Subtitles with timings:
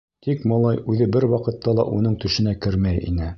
[0.27, 3.29] Тик малай үҙе бер ваҡытта ла уның төшөнә кермәй ине.